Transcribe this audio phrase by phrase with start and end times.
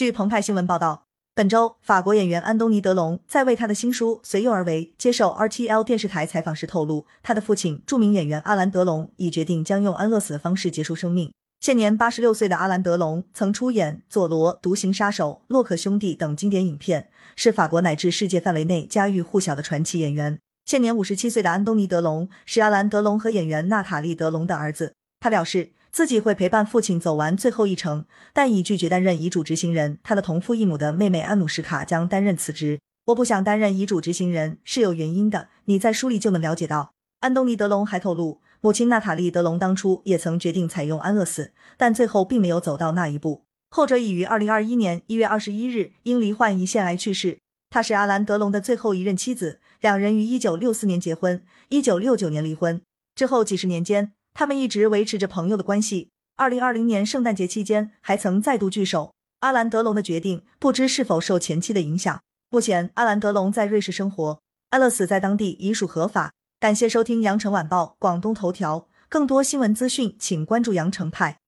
[0.00, 1.04] 据澎湃新闻报道，
[1.34, 11.30] 本周法国演员安东尼·德隆在为他的新书《随诱而为》接受 RTL 电视台采访时透露，他的父亲著名演员阿兰·德隆已决定将用安乐死的方式结束生命。
[11.60, 20.38] 现年八十六岁的阿兰·德隆曾出演《佐罗》《独行杀手》《洛克兄弟》等经典影片，是法国乃至世界范围内家喻户晓的传奇演员。
[20.64, 24.94] 现年五十七岁的安东尼·德隆是阿兰·德隆和演员娜塔莉·德隆的儿子。
[25.22, 29.98] 他表示自己会陪伴父亲走完最后一程，但已拒绝担任遗嘱执行人。
[30.02, 32.78] 他的同父异母的妹妹安努什卡将担任此职。
[33.06, 36.92] 我不想担任遗嘱执行人是有原因的，你在书里就能了解到。
[37.20, 38.40] 安东尼·德隆还透露。
[38.62, 43.44] 母亲娜塔莉·德隆当初也曾决定采用安乐死，但最后并没有走到那一步。
[43.70, 47.38] 后者已于二零二一年一月二十一日因罹患胰腺癌去世。
[47.70, 52.82] 她是阿兰·德隆的最后一任妻子，两人于一九六四年结婚，一九六九年离婚。
[53.14, 56.10] 之后几十年间，他们一直维持着朋友的关系。
[56.36, 59.12] 二零二零年圣诞节期间，还曾再度聚首。
[59.40, 62.20] 阿兰·德隆的决定不知是否受前妻的影响。
[62.50, 64.40] 目前，阿兰·德隆在瑞士生活，
[64.70, 66.32] 安乐死在当地已属合法。
[66.58, 71.38] 感谢收听羊城晚报广东头条，更多新闻资讯，请关注羊城派。